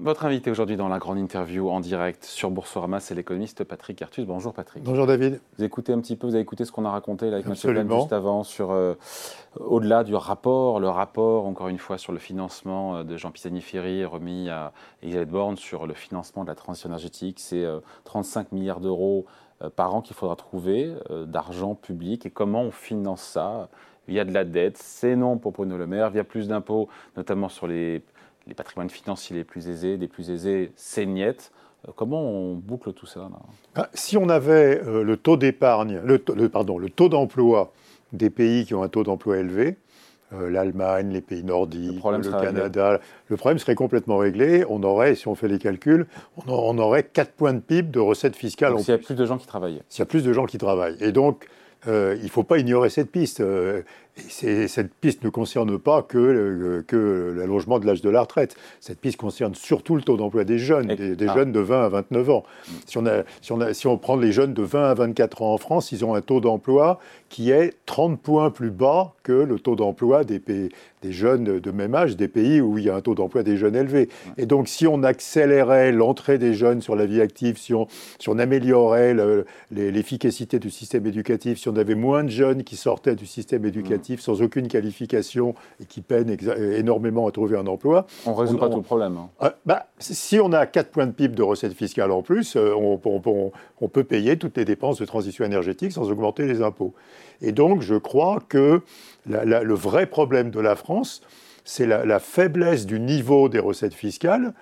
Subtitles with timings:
[0.00, 4.24] Votre invité aujourd'hui dans la grande interview en direct sur Boursorama, c'est l'économiste Patrick Artus.
[4.24, 4.84] Bonjour Patrick.
[4.84, 5.40] Bonjour David.
[5.58, 7.54] Vous écoutez un petit peu, vous avez écouté ce qu'on a raconté là, avec M.
[7.84, 8.94] Plan juste avant sur euh,
[9.56, 14.04] au-delà du rapport, le rapport encore une fois sur le financement euh, de Jean Pisani-Ferry
[14.04, 14.72] remis à
[15.02, 17.40] Elisabeth Borne sur le financement de la transition énergétique.
[17.40, 17.66] C'est
[18.04, 19.26] 35 euh, milliards d'euros
[19.74, 20.94] par an qu'il faudra trouver
[21.26, 23.68] d'argent public et comment on finance ça?
[24.06, 24.78] Via de la dette.
[24.78, 28.02] C'est non pour Bruno Le Maire, via plus d'impôts, notamment sur les
[28.48, 31.22] les patrimoines financiers les plus aisés, des plus aisés, saignent.
[31.86, 33.28] Euh, comment on boucle tout ça
[33.76, 37.72] ah, Si on avait euh, le taux d'épargne, le, pardon, le taux d'emploi
[38.12, 39.76] des pays qui ont un taux d'emploi élevé,
[40.32, 44.64] euh, l'Allemagne, les pays nordiques, le, Canada, le problème serait complètement réglé.
[44.68, 46.06] On aurait, si on fait les calculs,
[46.46, 48.78] on, aurait 4 points de PIB de recettes fiscales.
[48.80, 49.82] S'il y a plus de gens qui travaillent.
[49.88, 50.96] S'il y a plus de gens qui travaillent.
[51.00, 51.48] Et donc,
[51.86, 53.42] il ne faut pas ignorer cette piste
[54.28, 58.56] cette piste ne concerne pas que, que l'allongement de l'âge de la retraite.
[58.80, 61.34] Cette piste concerne surtout le taux d'emploi des jeunes, des, ah.
[61.34, 62.44] jeunes de 20 à 29 ans.
[62.86, 65.42] Si on, a, si, on a, si on prend les jeunes de 20 à 24
[65.42, 69.32] ans en France, ils ont un taux d'emploi qui est 30 points plus bas que
[69.32, 70.40] le taux d'emploi des,
[71.02, 73.56] des jeunes de même âge, des pays où il y a un taux d'emploi des
[73.56, 74.08] jeunes élevé.
[74.36, 77.86] Et donc, si on accélérait l'entrée des jeunes sur la vie active, si on,
[78.18, 79.14] si on améliorait
[79.70, 84.07] l'efficacité du système éducatif, si on avait moins de jeunes qui sortaient du système éducatif,
[84.16, 86.36] sans aucune qualification et qui peinent
[86.76, 88.06] énormément à trouver un emploi.
[88.26, 89.16] On ne résout pas tout le problème.
[89.16, 89.28] Hein.
[89.40, 92.74] Ah, bah, si on a 4 points de PIB de recettes fiscales en plus, euh,
[92.74, 93.00] on,
[93.80, 96.94] on, peut payer toutes les dépenses de transition énergétique sans augmenter les impôts.
[97.42, 98.82] Et donc, je crois que
[99.26, 101.22] le vrai problème de la France,
[101.64, 104.54] c'est la, faiblesse du niveau des recettes fiscales.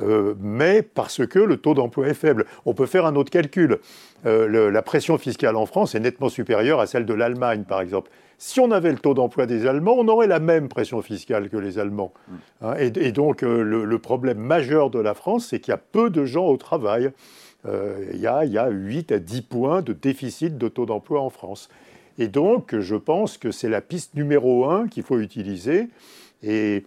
[0.00, 2.46] Euh, mais parce que le taux d'emploi est faible.
[2.64, 3.78] On peut faire un autre calcul.
[4.24, 8.10] Euh, la pression fiscale en France est nettement supérieure à celle de l'Allemagne, par exemple.
[8.42, 11.58] Si on avait le taux d'emploi des Allemands, on aurait la même pression fiscale que
[11.58, 12.10] les Allemands.
[12.26, 12.34] Mm.
[12.62, 16.08] Hein, et, donc, euh, le, problème majeur de la France, c'est qu'il y a peu
[16.08, 17.10] de gens au travail.
[17.66, 21.20] Euh, il, y a, y a, 8 à 10 points de déficit de taux d'emploi
[21.20, 21.68] en France.
[22.16, 25.88] Et donc, je pense que c'est la piste numéro un qu'il faut utiliser.
[26.42, 26.84] Et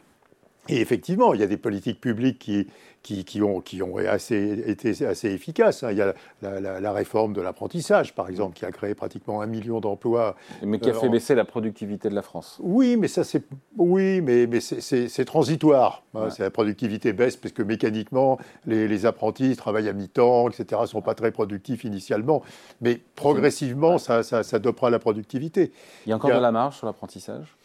[0.69, 2.67] et effectivement, il y a des politiques publiques qui,
[3.03, 5.84] qui, ont, qui ont assez, été assez efficaces.
[5.84, 5.91] Hein.
[5.91, 9.81] Il y a la, réforme de l'apprentissage, par exemple, qui a créé pratiquement un million
[9.81, 10.36] d'emplois.
[10.62, 12.59] Mais qui a fait euh, baisser la productivité de la France.
[12.62, 13.44] Oui, mais ça c'est
[13.78, 16.03] oui, mais, mais c'est transitoire.
[16.16, 16.30] Hein.
[16.40, 20.81] La productivité baisse parce que mécaniquement, les, apprentis travaillent à mi-temps, etc.
[20.81, 22.41] ne sont pas très productifs initialement.
[22.80, 25.74] Mais progressivement, ça, ça, ça dopera la productivité.
[26.06, 27.58] Il y a encore de la marge sur l'apprentissage?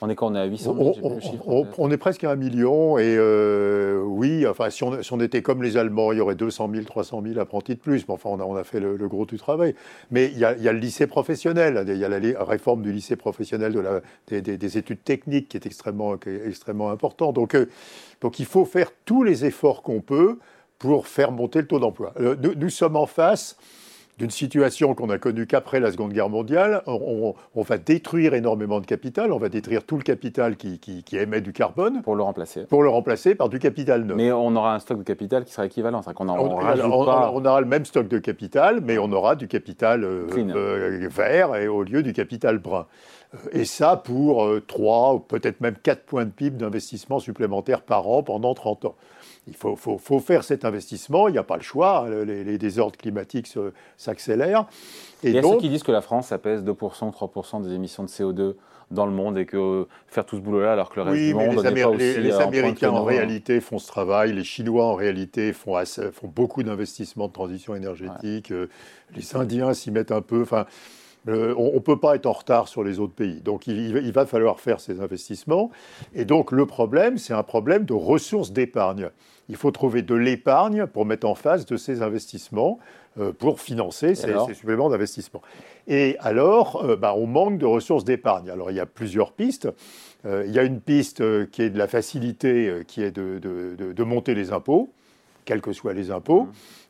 [0.00, 3.16] On est quand on est à 800 000 on, est presque à un million et
[3.16, 7.22] euh, oui, enfin si on, était comme les Allemands, il y aurait 200 000, 300
[7.26, 8.06] 000 apprentis de plus.
[8.08, 9.74] Mais enfin, on a, fait le, gros du travail.
[10.10, 13.72] Mais il y, a, le lycée professionnel, il y a la réforme du lycée professionnel
[13.72, 14.00] de la,
[14.40, 16.14] des, études techniques qui est extrêmement,
[16.46, 17.32] extrêmement important.
[17.32, 17.68] Donc, euh,
[18.20, 20.38] donc il faut faire tous les efforts qu'on peut
[20.78, 22.12] pour faire monter le taux d'emploi.
[22.20, 23.56] Euh, nous, sommes en face
[24.18, 26.82] d'une situation qu'on a connue qu'après la Seconde Guerre mondiale.
[26.86, 31.52] On, va détruire énormément de capital, on va détruire tout le capital qui, émet du
[31.52, 32.02] carbone.
[32.02, 32.64] Pour le remplacer.
[32.64, 34.16] Pour le remplacer par du capital neuf.
[34.16, 36.00] Mais on aura un stock de capital qui sera équivalent.
[36.06, 41.08] On, on, aura le même stock de capital, mais on aura du capital euh, euh,
[41.10, 42.86] vert et au lieu du capital brun.
[43.34, 48.08] Euh, et ça pour 3 ou peut-être même 4 points de PIB d'investissement supplémentaires par
[48.08, 48.94] an pendant 30 ans.
[49.46, 53.52] Il faut, faire cet investissement, il n'y a pas le choix, hein, les, désordres climatiques
[53.98, 54.66] s'accélèrent.
[55.22, 57.74] Et, il y a ceux qui disent que la France, ça pèse 2%, 3% des
[57.74, 58.54] émissions de CO2
[58.90, 61.62] dans le monde et que faire tout ce boulot-là alors que le reste du monde
[61.62, 65.52] n'est pas aussi Les, les Américains en réalité font ce travail, les Chinois en réalité
[65.52, 68.68] font, font beaucoup d'investissements de transition énergétique, euh,
[69.14, 70.42] les Indiens s'y mettent un peu.
[70.42, 70.66] Enfin,
[71.28, 73.40] euh, on ne peut pas être en retard sur les autres pays.
[73.40, 75.70] Donc il, va falloir faire ces investissements.
[76.14, 79.10] Et donc le problème, c'est un problème de ressources d'épargne.
[79.48, 82.78] Il faut trouver de l'épargne pour mettre en face de ces investissements,
[83.18, 85.42] euh, pour financer ces, suppléments d'investissement.
[85.86, 88.50] Et alors, euh, bah, on manque de ressources d'épargne.
[88.50, 89.68] Alors il y a plusieurs pistes.
[90.24, 94.52] il y a une piste qui est de la facilité, qui est de, monter les
[94.52, 94.90] impôts,
[95.44, 96.48] quels que soient les impôts.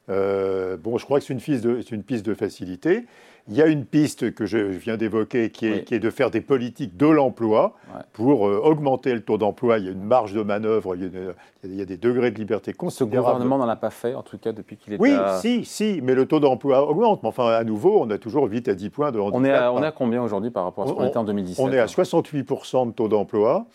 [0.09, 0.77] Mmh.
[0.81, 3.07] bon, je crois que c'est une, une piste de facilité.
[3.49, 6.97] Il y a une piste que je viens d'évoquer qui, est de faire des politiques
[6.97, 7.77] de l'emploi
[8.15, 9.79] pour euh, augmenter le taux d'emploi.
[9.79, 11.35] Il y a une marge de manœuvre, il y a,
[11.67, 13.17] des degrés de liberté considérables.
[13.17, 16.01] Ce gouvernement n'en a pas fait, en tout cas, depuis qu'il est Oui, si, si,
[16.03, 17.23] mais le taux d'emploi augmente.
[17.23, 19.41] Mais enfin, à nouveau, on a toujours 8 à 10 points de handicap.
[19.41, 21.65] On est à, on est combien aujourd'hui par rapport à ce qu'on était en 2017
[21.65, 23.67] On est à 68% de taux d'emploi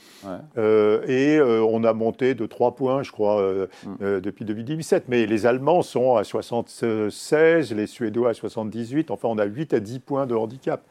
[0.58, 4.20] euh, et euh, on a monté de 3 points, je crois, mm.
[4.22, 5.06] depuis 2017.
[5.08, 9.12] Mais les Allemands sont à 76, les Suédois à 78.
[9.12, 10.82] Enfin, on a 8 à 10 points de handicap.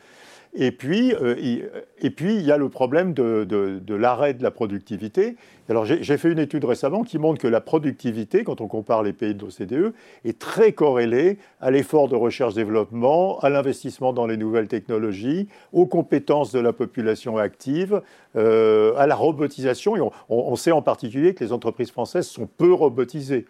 [0.54, 1.36] Et puis, euh,
[2.00, 5.36] et puis, il y a le problème de, de, l'arrêt de la productivité.
[5.68, 9.12] Alors, j'ai fait une étude récemment qui montre que la productivité, quand on compare les
[9.12, 9.92] pays de l'OCDE,
[10.24, 16.52] est très corrélée à l'effort de recherche-développement, à l'investissement dans les nouvelles technologies, aux compétences
[16.52, 18.02] de la population active,
[18.36, 20.12] euh, à la robotisation.
[20.28, 23.46] On, sait en particulier que les entreprises françaises sont peu robotisées.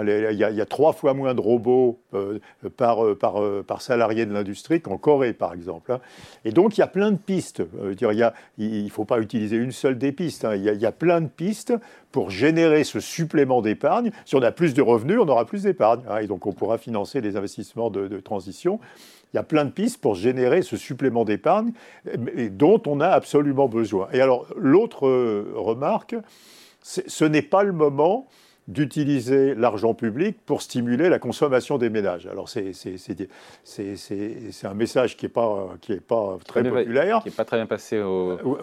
[0.00, 2.40] Il y, a, trois fois moins de robots euh,
[2.76, 5.92] par, euh, par, par, salarié de l'industrie qu'en Corée, par exemple.
[5.92, 6.00] Hein.
[6.44, 7.62] Et donc, il y a plein de pistes.
[8.58, 10.44] il ne faut pas utiliser une seule des pistes.
[10.44, 10.56] Hein.
[10.56, 11.57] Il, y a, plein de pistes
[12.12, 14.10] pour générer ce supplément d'épargne.
[14.24, 16.00] Si on a plus de revenus, on aura plus d'épargne.
[16.08, 16.18] Hein.
[16.18, 18.80] et donc, on pourra financer les investissements de, de transition.
[19.32, 21.72] Il y a plein de pistes pour générer ce supplément d'épargne
[22.50, 24.08] dont on a absolument besoin.
[24.12, 25.06] Et alors, l'autre
[25.54, 26.16] remarque,
[26.82, 28.26] ce n'est pas le moment
[28.68, 32.26] d'utiliser l'argent public pour stimuler la consommation des ménages.
[32.26, 32.72] Alors c'est
[34.62, 37.22] un message qui n'est pas, qui est pas très populaire.
[37.22, 38.00] Qui n'est pas très bien passé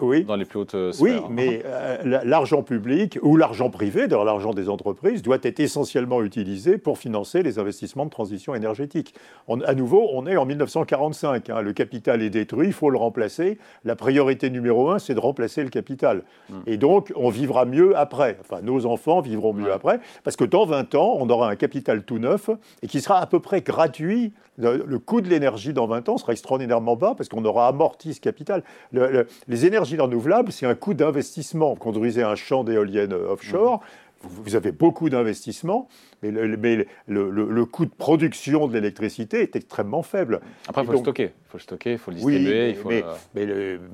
[0.00, 0.22] oui.
[0.22, 1.00] dans les plus hautes sphères.
[1.00, 6.22] Oui, mais euh, l'argent public ou l'argent privé, d'ailleurs l'argent des entreprises, doit être essentiellement
[6.22, 9.12] utilisé pour financer les investissements de transition énergétique.
[9.48, 11.50] à nouveau, on est en 1945.
[11.50, 11.62] Hein.
[11.62, 13.58] le capital est détruit, il faut le remplacer.
[13.84, 16.22] La priorité numéro un, c'est de remplacer le capital.
[16.48, 16.60] Hmm.
[16.66, 18.38] Et donc, on vivra mieux après.
[18.40, 22.04] Enfin, nos enfants vivront mieux après parce que dans 20 ans, on aura un capital
[22.04, 22.50] tout neuf
[22.82, 24.32] et qui sera à peu près gratuit.
[24.58, 28.20] Le, coût de l'énergie dans 20 ans sera extraordinairement bas parce qu'on aura amorti ce
[28.20, 28.62] capital.
[28.92, 31.74] les énergies renouvelables, c'est un coût d'investissement.
[31.76, 33.80] Conduisez un champ d'éoliennes offshore,
[34.28, 35.88] vous avez beaucoup d'investissements,
[36.22, 40.40] mais, le, coût de production de l'électricité est extrêmement faible.
[40.68, 41.24] Après, il faut le stocker.
[41.24, 42.76] Il faut le stocker, il faut le distribuer.
[42.84, 43.02] Oui,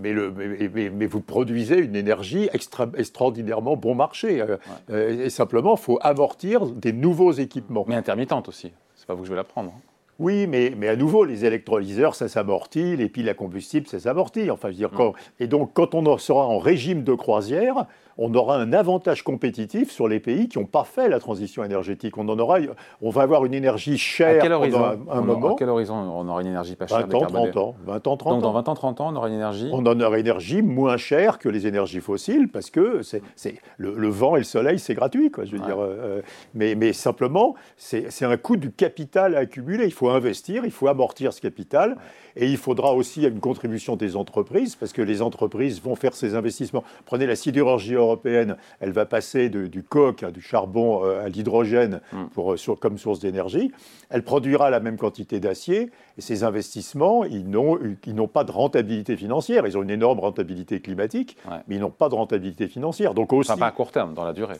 [0.00, 4.40] mais, mais, vous produisez une énergie extraordinairement bon marché.
[4.40, 4.56] Euh,
[4.90, 7.84] euh, et simplement, il faut amortir des nouveaux équipements.
[7.88, 8.72] Mais intermittente aussi.
[8.94, 9.72] C'est pas vous que je vais la prendre.
[9.74, 9.80] Hein.
[10.18, 14.50] Oui, mais, mais à nouveau, les électrolyseurs, ça s'amortit, les piles à combustible, ça s'amortit.
[14.50, 15.12] Enfin, je veux dire, mm.
[15.40, 17.86] et donc, quand on sera en régime de croisière,
[18.18, 22.16] on aura un avantage compétitif sur les pays qui n'ont pas fait la transition énergétique.
[22.18, 22.58] On, en aura,
[23.00, 25.54] on va avoir une énergie chère à quel horizon un, moment.
[25.54, 27.74] À quel horizon on aura une énergie pas chère 20 ans, 30 ans.
[27.84, 30.00] 20 ans, 30 Donc dans 20 ans, 30 ans, on aura une énergie On en
[30.00, 33.22] aura une énergie moins chère que les énergies fossiles parce que c'est,
[33.78, 35.30] le, vent et le soleil, c'est gratuit.
[35.30, 36.22] Quoi, je veux dire, euh,
[36.54, 39.84] mais, mais, simplement, c'est, un coût du capital à accumuler.
[39.84, 41.96] Il faut investir, il faut amortir ce capital.
[42.36, 46.34] Et il faudra aussi une contribution des entreprises, parce que les entreprises vont faire ces
[46.34, 46.82] investissements.
[47.04, 52.00] Prenez la sidérurgie européenne, elle va passer du coq, hein, du charbon euh, à l'hydrogène
[52.12, 52.24] mm.
[52.34, 53.72] pour, euh, comme source d'énergie.
[54.10, 59.66] Elle produira la même quantité d'acier, et ces investissements, ils n'ont pas de rentabilité financière.
[59.66, 61.36] Ils ont une énorme rentabilité climatique,
[61.68, 63.14] mais ils n'ont pas de rentabilité financière.
[63.14, 64.58] Donc aussi, pas à court terme, dans la durée.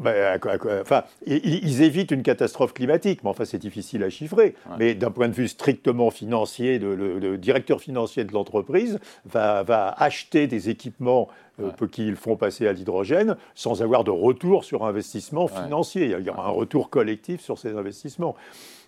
[0.00, 0.38] Ben,
[0.80, 4.54] enfin, ils, évitent une catastrophe climatique, mais enfin, c'est difficile à chiffrer.
[4.78, 10.68] Mais d'un point de vue strictement financier, le, directeur financier de l'entreprise va, acheter des
[10.68, 11.28] équipements
[11.60, 16.14] euh, qu'ils font passer à l'hydrogène sans avoir de retour sur investissement financier.
[16.18, 18.36] Il y aura un retour collectif sur ces investissements.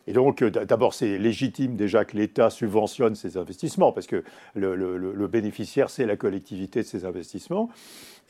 [0.09, 5.27] Et donc, euh, d'abord, c'est légitime déjà que l'État subventionne ces investissements, parce que le,
[5.27, 7.69] bénéficiaire, c'est la collectivité de ces investissements.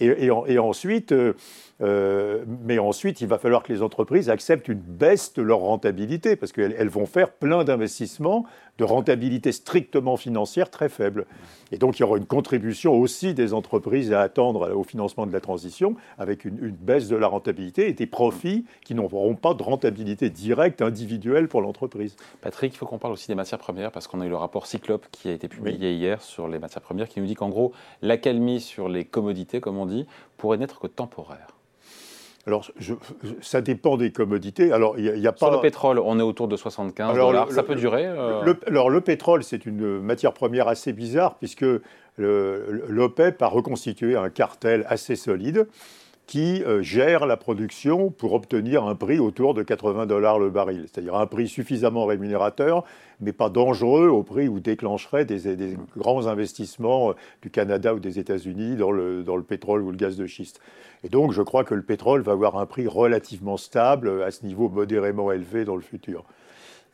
[0.01, 1.35] Et, ensuite, euh,
[1.81, 6.37] euh, mais ensuite, il va falloir que les entreprises acceptent une baisse de leur rentabilité,
[6.37, 8.45] parce qu'elles vont faire plein d'investissements
[8.79, 11.27] de rentabilité strictement financière très faible.
[11.73, 15.33] Et donc, il y aura une contribution aussi des entreprises à attendre au financement de
[15.33, 19.63] la transition, avec une, baisse de la rentabilité et des profits qui n'auront pas de
[19.63, 22.15] rentabilité directe individuelle pour l'entreprise.
[22.41, 24.67] Patrick, il faut qu'on parle aussi des matières premières, parce qu'on a eu le rapport
[24.67, 27.73] Cyclope qui a été publié hier sur les matières premières, qui nous dit qu'en gros,
[28.01, 31.49] l'accalmie sur les commodités, comme on dit, pourrait n'être que temporaire.
[32.47, 32.71] Alors,
[33.43, 34.73] ça dépend des commodités.
[34.73, 35.39] Alors, il y, a, pas...
[35.39, 37.53] Sur le pétrole, on est autour de 75 dollars.
[37.53, 41.67] ça peut durer euh Alors, le pétrole, c'est une matière première assez bizarre, puisque
[42.17, 45.67] l'OPEP a reconstitué un cartel assez solide
[46.29, 50.85] qui euh, gère la production pour obtenir un prix autour de 80 dollars le baril,
[50.87, 52.85] c'est-à-dire un prix suffisamment rémunérateur,
[53.23, 58.19] mais pas dangereux au prix où déclencherait des, grands investissements euh, du Canada ou des
[58.19, 60.61] États-Unis dans le, dans le pétrole ou le gaz de schiste.
[61.03, 64.31] Et donc je crois que le pétrole va avoir un prix relativement stable euh, à
[64.31, 66.25] ce niveau modérément élevé dans le futur.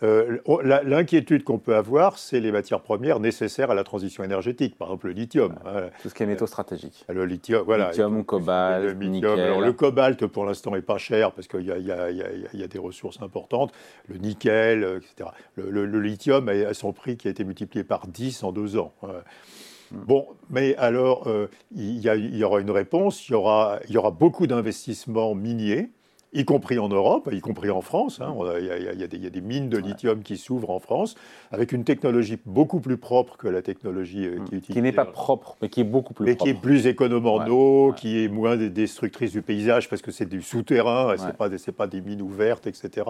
[0.02, 0.38] Euh,
[0.84, 5.06] l'inquiétude qu'on peut avoir, c'est les matières premières nécessaires à la transition énergétique, par exemple
[5.06, 5.54] le lithium.
[5.64, 5.88] Hein.
[6.02, 7.04] Tout ce qui est métaux stratégiques.
[7.08, 7.90] Le lithium, voilà.
[7.90, 9.60] Lithium, cobalt, le, nickel.
[9.60, 13.72] le cobalt, pour l'instant, n'est pas cher parce qu'il y, a des ressources importantes.
[14.08, 15.30] Le nickel, euh, etc.
[15.56, 18.92] Le, lithium a son prix qui a été multiplié par 10 en deux ans.
[19.02, 19.98] Hmm.
[20.06, 23.28] Bon, mais alors, euh, il, y aura une réponse.
[23.28, 25.90] Il y aura, il y aura beaucoup d'investissements miniers
[26.34, 28.20] y compris en Europe, y compris en France.
[28.20, 28.34] Hein.
[28.60, 31.14] Il, y a, des mines de lithium qui s'ouvrent en France,
[31.52, 34.72] avec une technologie beaucoup plus propre que la technologie euh, qui est utilisée.
[34.72, 36.50] Qui n'est pas propre, mais qui est beaucoup plus mais propre.
[36.50, 40.28] qui est plus économe en eau, qui est moins destructrice du paysage, parce que c'est
[40.28, 43.06] du souterrain, ce n'est pas, pas, des mines ouvertes, etc.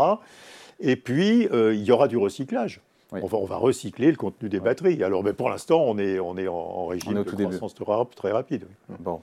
[0.80, 2.80] Et puis, euh, il y aura du recyclage.
[3.12, 5.02] On, va, on, va, recycler le contenu des batteries.
[5.04, 8.66] Alors, mais pour l'instant, on est, on est en, régime de croissance très rapide.
[8.98, 9.22] Bon.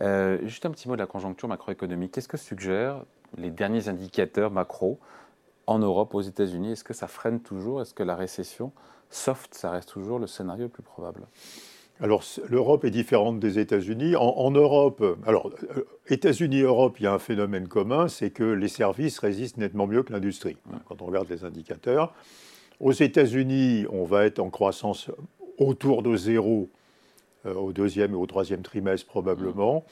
[0.00, 2.12] Euh, juste un petit mot de la conjoncture macroéconomique.
[2.12, 3.04] Qu'est-ce que suggèrent
[3.36, 4.98] les derniers indicateurs macro
[5.66, 6.72] en Europe, aux États-Unis?
[6.72, 7.82] Est-ce que ça freine toujours?
[7.82, 8.72] Est-ce que la récession
[9.10, 11.22] soft, ça reste toujours le scénario le plus probable?
[12.00, 14.16] Alors, l'Europe est différente des États-Unis.
[14.16, 18.68] En, Europe, alors, euh, États-Unis, Europe, il y a un phénomène commun, c'est que les
[18.68, 20.56] services résistent nettement mieux que l'industrie,
[20.88, 22.12] quand on regarde les indicateurs.
[22.82, 25.08] Aux États-Unis, on va être en croissance
[25.56, 26.68] autour de zéro
[27.46, 29.84] euh, au deuxième et au troisième trimestre probablement.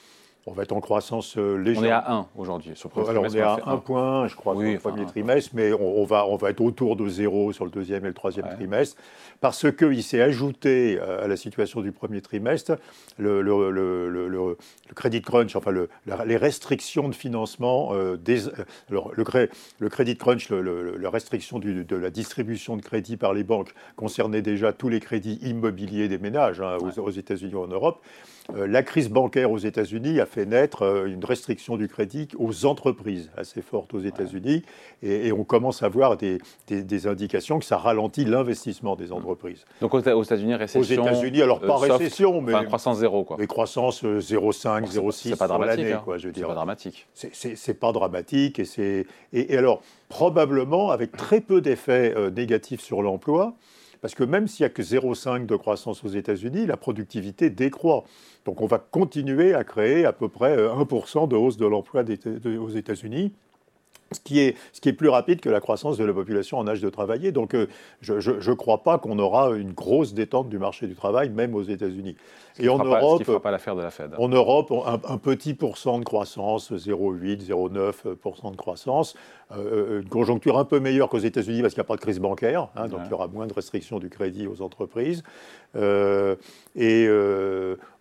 [0.46, 1.82] On va être en croissance légère.
[1.82, 2.72] On est à 1 aujourd'hui.
[2.74, 5.72] Sur le Alors on est à 1 point, je crois, sur le premier trimestre, mais
[5.72, 8.96] on, va, on va être autour de zéro sur le deuxième et le troisième trimestre,
[9.40, 12.76] parce qu'il s'est ajouté à la situation du premier trimestre
[13.18, 14.08] le, le, le,
[14.90, 15.72] le credit crunch, enfin
[16.26, 17.90] les restrictions de financement.
[17.92, 18.48] Euh, des,
[18.88, 23.72] alors le, credit crunch, la restriction du, de la distribution de crédit par les banques
[23.96, 28.02] concernait déjà tous les crédits immobiliers des ménages hein, aux, aux États-Unis ou en Europe.
[28.54, 32.66] Euh, la crise bancaire aux États-Unis a fait naître euh, une restriction du crédit aux
[32.66, 34.62] entreprises assez forte aux États-Unis
[35.02, 36.40] et, on commence à voir des,
[37.06, 39.64] indications que ça ralentit l'investissement des entreprises.
[39.80, 42.52] Donc aux États-Unis, récession Aux États-Unis, alors pas euh, récession, mais.
[42.64, 43.36] croissance zéro, quoi.
[43.38, 46.42] Mais croissance 0,5, 0,6 sur l'année, quoi, je veux dire.
[46.42, 47.06] C'est pas dramatique.
[47.14, 53.54] C'est pas dramatique et, et, et alors, probablement avec très peu d'effets négatifs sur l'emploi.
[54.00, 58.04] Parce que même s'il n'y a que 0,5 de croissance aux États-Unis, la productivité décroît.
[58.44, 62.02] Donc on va continuer à créer à peu près 1% euh, de hausse de l'emploi
[62.58, 63.32] aux États-Unis
[64.12, 66.66] ce qui, est, ce qui est plus rapide que la croissance de la population en
[66.66, 67.32] âge de travailler.
[67.32, 67.68] Donc euh,
[68.00, 71.62] je ne crois pas qu'on aura une grosse détente du marché du travail, même aux
[71.62, 72.16] États-Unis.
[72.58, 74.14] Et en Europe, pas, pas l'affaire de la Fed.
[74.18, 79.14] En Europe, un, petit pourcent de croissance, 0,8, 0,9% de croissance,
[79.52, 82.68] une conjoncture un peu meilleure qu'aux États-Unis parce qu'il n'y a pas de crise bancaire,
[82.76, 85.22] hein, donc il y aura moins de restrictions du crédit aux entreprises.
[85.76, 86.36] Euh,
[86.76, 87.08] et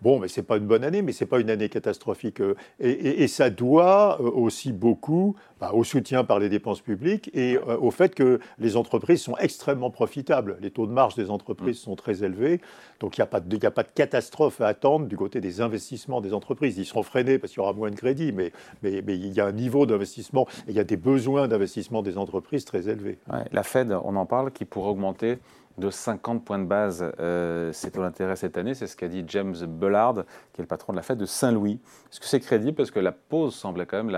[0.02, 2.42] bon, mais c'est pas une bonne année, mais c'est pas une année catastrophique.
[2.80, 7.78] Et, et, ça doit aussi beaucoup bah, au soutien par les dépenses publiques et euh,
[7.78, 10.58] au fait que les entreprises sont extrêmement profitables.
[10.62, 11.84] Les taux de marge des entreprises mm.
[11.84, 12.62] sont très élevés,
[13.00, 15.62] donc il n'y a, pas de, a pas de catastrophe à attendre du côté des
[15.62, 16.78] investissements des entreprises.
[16.78, 18.52] Ils seront freinés parce qu'il y aura moins de crédit, mais,
[18.84, 22.02] mais, mais il y a un niveau d'investissement et il y a des besoins d'investissement
[22.02, 23.20] des entreprises très élevés.
[23.52, 25.40] la Fed, on en parle, qui pourrait augmenter
[25.80, 28.74] de 50 points de base euh, ses taux d'intérêt cette année.
[28.74, 31.80] C'est ce qu'a dit James Bullard, qui est le patron de la Fed de Saint-Louis.
[32.12, 32.76] Est-ce que c'est crédible?
[32.76, 34.16] Parce que la pause semblait quand même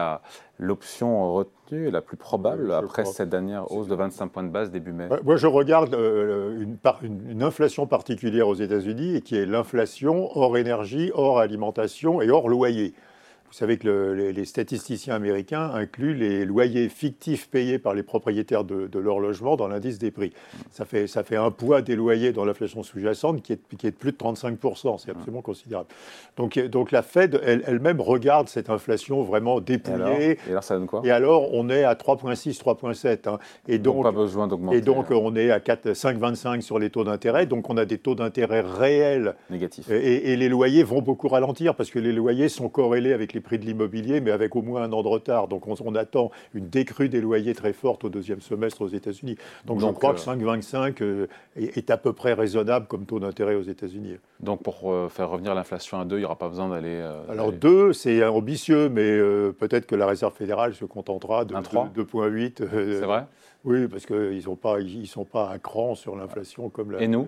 [0.60, 4.92] l'option retenue la plus probable après cette dernière hausse de 25 points de base début
[4.92, 5.08] mai.
[5.24, 6.78] Moi, je regarde euh, une,
[7.30, 12.50] une, inflation particulière aux États-Unis et qui est l'inflation hors énergie, hors alimentation et hors
[12.50, 12.94] loyer.
[13.52, 18.98] Vous savez que les, statisticiens américains incluent les loyers fictifs payés par les propriétaires de,
[18.98, 20.32] leur logement dans l'indice des prix.
[20.72, 23.92] Ça fait, ça fait un poids des loyers dans l'inflation sous-jacente qui est, qui est
[23.92, 25.00] de plus de 35%.
[25.00, 25.90] C'est absolument considérable.
[26.38, 30.40] Donc, donc la Fed elle-même regarde cette inflation vraiment dépouillée.
[30.48, 31.02] Et alors, ça donne quoi?
[31.04, 33.28] Et alors, on est à 3,6, 3,7.
[33.28, 33.38] Hein.
[33.68, 34.78] Et donc, pas besoin d'augmenter.
[34.78, 37.48] Et donc, on est à 5,25 sur les taux d'intérêt.
[37.48, 39.36] Donc, on a des taux d'intérêt réels.
[39.50, 39.90] Négatifs.
[39.92, 43.41] Et, et les loyers vont beaucoup ralentir parce que les loyers sont corrélés avec les
[43.42, 45.48] prix de l'immobilier, mais avec au moins un an de retard.
[45.48, 49.36] Donc on, attend une décrue des loyers très forte au deuxième semestre aux États-Unis.
[49.66, 53.64] Donc, je crois que 5,25 euh, est, à peu près raisonnable comme taux d'intérêt aux
[53.64, 54.18] États-Unis.
[54.40, 56.96] Donc pour euh, faire revenir l'inflation à 2, il n'y aura pas besoin d'aller...
[57.02, 59.20] Euh, Alors 2, c'est ambitieux, mais
[59.54, 62.54] peut-être que la Réserve fédérale se contentera de 2,8.
[62.58, 63.26] c'est vrai?
[63.64, 67.02] Oui, parce qu'ils ne sont, pas, ils sont pas à cran sur l'inflation comme la...
[67.02, 67.28] Et nous?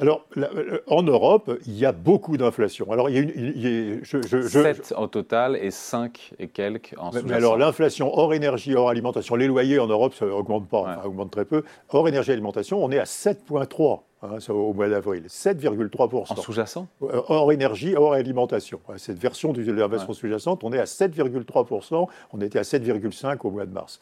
[0.00, 2.90] Alors, euh, en Europe, il y a beaucoup d'inflation.
[2.90, 4.00] Alors, il y a une.
[4.02, 8.74] je, 7 au total et 5 et quelques en sous Mais alors, l'inflation hors énergie,
[8.74, 11.64] hors alimentation, les loyers en Europe, ça augmente pas, ça augmente très peu.
[11.90, 16.30] Hors énergie et alimentation, on est à 7,3 Hein, au mois d'avril, 7,3%.
[16.30, 16.88] En sous-jacent?
[17.02, 18.78] Euh, Hors énergie, hors alimentation.
[18.98, 23.64] Cette version de l'investissement sous-jacente, on est à 7,3%, on était à 7,5% au mois
[23.64, 23.98] de mars.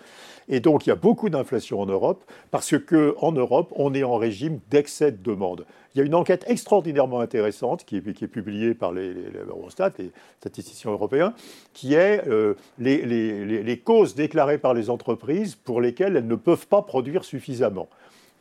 [0.48, 4.16] Et donc il y a beaucoup d'inflation en Europe, parce qu'en Europe, on est en
[4.16, 5.66] régime d'excès de demande.
[5.94, 9.38] Il y a une enquête extraordinairement intéressante qui est, qui est publiée par les, les,
[9.48, 10.10] Eurostat, les
[10.40, 11.32] statisticiens européens,
[11.74, 16.66] qui est euh, les, les causes déclarées par les entreprises pour lesquelles elles ne peuvent
[16.66, 17.88] pas produire suffisamment.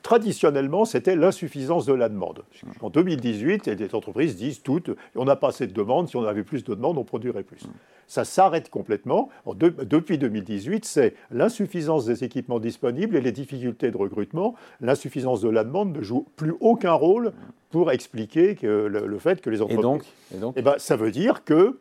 [0.02, 2.44] Traditionnellement, c'était l'insuffisance de la demande.
[2.82, 6.44] En 2018, les entreprises disent toutes, on n'a pas assez de demandes, si on avait
[6.44, 7.62] plus de demandes, on produirait plus.
[8.08, 9.30] Ça s'arrête complètement.
[9.56, 14.56] depuis 2018, c'est l'insuffisance des équipements disponibles et les difficultés de recrutement.
[14.80, 17.34] L'insuffisance de la demande ne joue plus aucun rôle
[17.70, 19.80] pour expliquer que le, fait que les entreprises...
[19.80, 21.78] Et donc, et donc eh ben, Ça veut dire que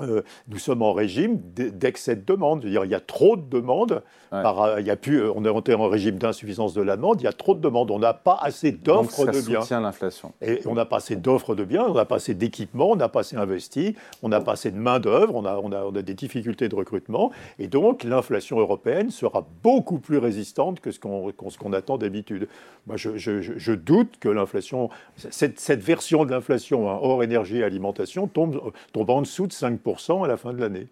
[0.00, 2.64] euh, nous sommes en régime d'excès de demande.
[2.64, 4.02] -dire, il y a trop de demandes.
[4.30, 7.20] Par, il y a plus, on est en régime d'insuffisance de la demande.
[7.20, 7.90] Il y a trop de demandes.
[7.90, 9.62] On n'a pas assez d'offres de biens.
[9.62, 10.32] Ça l'inflation.
[10.42, 11.86] Et on n'a pas assez d'offres de biens.
[11.88, 12.90] On n'a pas assez d'équipements.
[12.90, 13.94] On n'a pas assez investi.
[14.22, 15.34] On n'a pas assez de main d'œuvre.
[15.34, 17.30] On a, on, a, on a, des difficultés de recrutement.
[17.58, 22.48] Et donc l'inflation européenne sera beaucoup plus résistante que ce qu'on qu'on attend d'habitude.
[22.86, 27.58] Moi, je, je, je, doute que l'inflation, cette, cette, version de l'inflation hein, hors énergie
[27.58, 29.80] et alimentation tombe, tombe en dessous de 5
[30.24, 30.88] à la fin de l'année.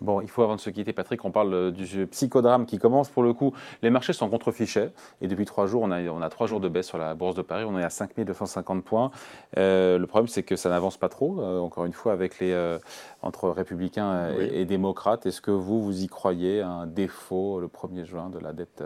[0.00, 3.08] Bon, il faut avant de se quitter, Patrick, on parle euh, du psychodrame qui commence.
[3.08, 3.52] Pour le coup,
[3.82, 4.88] les marchés sont contre fichés.
[5.20, 7.34] Et depuis trois jours, on a, on a trois jours de baisse sur la bourse
[7.34, 7.64] de Paris.
[7.66, 9.10] On est à 5250 points.
[9.56, 12.78] Euh, le problème, c'est que ça n'avance pas trop, euh, encore une fois, avec les,
[13.22, 15.26] entre républicains et, démocrates.
[15.26, 18.82] Est-ce que vous, vous y croyez un défaut le 1er juin de la dette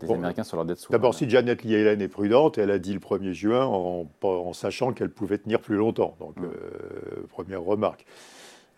[0.00, 2.92] des Américains sur leur dette souveraine D'abord, si Janet Yellen est prudente, elle a dit
[2.92, 6.16] le 1er juin en, en sachant qu'elle pouvait tenir plus longtemps.
[6.20, 6.50] Donc, hum.
[7.30, 8.06] première remarque.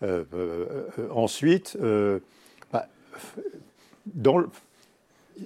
[0.03, 1.77] Euh, euh, euh, ensuite,
[2.71, 2.87] bah,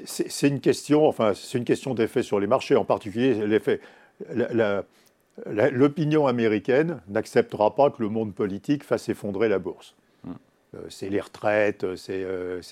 [0.06, 3.80] c'est une question, enfin, c'est une question d'effet sur les marchés, en particulier l'effet.
[5.46, 9.96] L'opinion américaine n'acceptera pas que le monde politique fasse effondrer la bourse.
[10.24, 10.34] Hmm.
[10.90, 12.26] c'est les retraites, c'est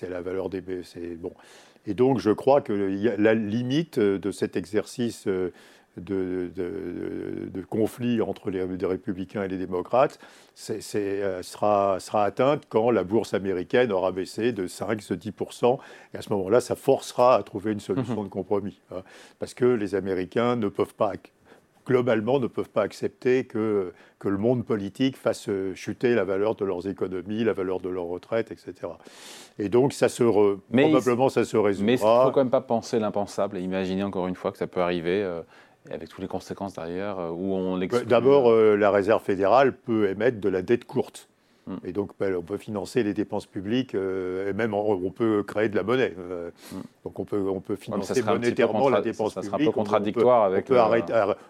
[0.08, 0.62] la valeur des.
[1.16, 1.32] Bon.
[1.86, 5.26] Et donc, je crois que la limite de cet exercice
[5.96, 10.18] de, de, conflit entre les, républicains et les démocrates
[10.70, 15.78] euh, sera, sera atteinte quand la bourse américaine aura baissé de 5-10%.
[16.14, 18.24] Et à ce moment-là, ça forcera à trouver une solution mhm.
[18.24, 18.80] de compromis.
[18.92, 19.02] Hein.
[19.38, 21.12] parce que les Américains ne peuvent pas
[21.86, 26.64] globalement ne peuvent pas accepter que, que le monde politique fasse chuter la valeur de
[26.64, 28.74] leurs économies, la valeur de leurs retraites, etc.
[29.58, 31.86] Et donc, ça se probablement, ça se résoudra.
[31.86, 34.58] Mais il ne faut quand même pas penser l'impensable et imaginer encore une fois que
[34.58, 35.22] ça peut arriver.
[35.22, 35.42] Euh,
[35.88, 40.40] avec toutes les conséquences derrière, euh, où on D'abord, euh, la Réserve fédérale peut émettre
[40.40, 41.28] de la dette courte.
[41.66, 41.76] Hmm.
[41.84, 45.68] Et donc, ben, on peut financer les dépenses publiques, euh, et même on, peut créer
[45.68, 46.14] de la monnaie.
[46.16, 46.80] Hmm.
[47.04, 49.44] Donc, on peut, on peut financer monétairement la dépense publique.
[49.44, 50.70] Ça sera un peu contradictoire avec.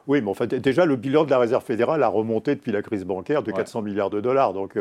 [0.06, 2.82] oui, mais en fait, déjà, le bilan de la Réserve fédérale a remonté depuis la
[2.82, 4.52] crise bancaire de 400 milliards de dollars.
[4.52, 4.78] Donc,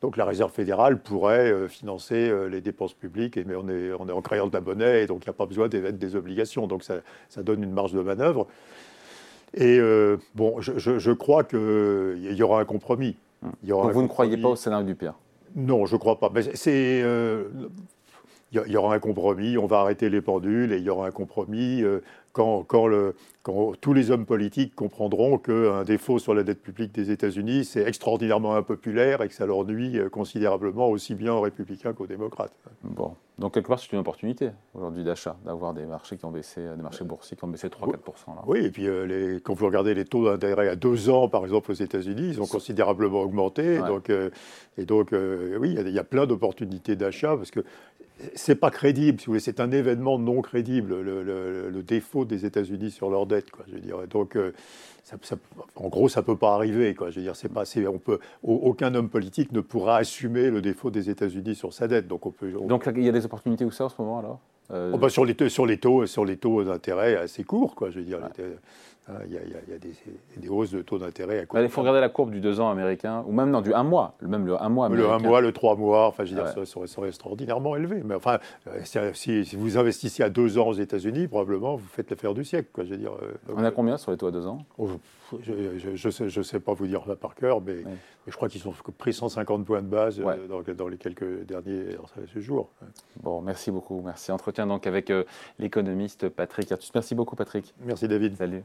[0.00, 4.22] donc, la Réserve fédérale pourrait financer les dépenses publiques, mais on est, on est en
[4.22, 6.66] créant de la monnaie, et donc il n'y a pas besoin d'émettre des obligations.
[6.66, 6.94] Donc, ça,
[7.28, 8.46] ça donne une marge de manœuvre.
[9.54, 13.16] Et euh, bon, je, crois qu'il y aura un compromis.
[13.64, 15.14] Y aura Donc vous ne croyez pas au scénario du pire?
[15.56, 16.30] Non, je ne crois pas.
[16.32, 17.02] Mais c'est.
[17.02, 17.44] Euh,
[18.52, 21.10] il y, aura un compromis, on va arrêter les pendules et il y aura un
[21.10, 21.82] compromis.
[21.82, 22.00] Euh,
[22.32, 27.10] quand, le, quand, tous les hommes politiques comprendront qu'un défaut sur la dette publique des
[27.10, 32.06] États-Unis, c'est extraordinairement impopulaire et que ça leur nuit considérablement aussi bien aux républicains qu'aux
[32.06, 32.54] démocrates.
[32.84, 36.60] Bon, donc quelque part c'est une opportunité aujourd'hui d'achat, d'avoir des marchés qui ont baissé,
[36.60, 37.96] des marchés boursiers qui ont baissé 3-4%.
[38.46, 41.44] Oui, et puis euh, les, quand vous regardez les taux d'intérêt à deux ans, par
[41.44, 43.78] exemple aux États-Unis, ils ont considérablement augmenté.
[43.78, 44.30] Donc, euh,
[44.76, 47.60] et donc oui, il y, y, a plein d'opportunités d'achat parce que
[48.34, 52.90] c'est pas crédible, si vous voulez, c'est un événement non crédible, le, défaut des États-Unis
[52.90, 54.06] sur leur dette, quoi, je.
[54.06, 54.52] Donc, euh,
[55.76, 57.10] en gros, ça peut pas arriver, quoi.
[57.10, 60.90] Je veux dire, c'est pas, on peut, aucun homme politique ne pourra assumer le défaut
[60.90, 62.08] des États-Unis sur sa dette.
[62.08, 62.50] Donc, on peut.
[62.50, 64.40] Donc, il y a des opportunités où ça en ce moment alors?
[64.70, 67.90] Euh, oh, bah, sur, les, sur les taux, sur les taux d'intérêt assez courts, quoi.
[67.90, 68.20] Je veux dire,
[69.26, 69.78] il y, a,
[70.38, 73.24] des, hausses de taux d'intérêt à Il faut regarder la courbe du 2 ans américain,
[73.26, 75.08] ou même non, du 1 mois, même le 1 mois américain.
[75.08, 78.02] Le 1 mois, le 3 mois, enfin, je veux dire, ça, serait, extraordinairement élevé.
[78.04, 82.34] Mais enfin, euh, si, vous investissez à 2 ans aux États-Unis, probablement, vous faites l'affaire
[82.34, 82.68] du siècle.
[82.72, 84.58] Quoi, je veux dire, euh, On a combien sur les taux à 2 ans?
[84.76, 84.88] Oh,
[85.42, 87.76] Je ne sais, je sais, pas vous dire ça par cœur, mais,
[88.26, 91.96] je crois qu'ils ont pris 150 points de base euh, dans, les quelques derniers
[92.36, 92.68] jours.
[93.22, 94.02] Bon, merci beaucoup.
[94.04, 94.32] Merci.
[94.32, 95.10] Entretien donc avec
[95.58, 96.92] l'économiste Patrick Artus.
[96.94, 97.74] Merci beaucoup, Patrick.
[97.86, 98.36] Merci, David.
[98.36, 98.64] Salut.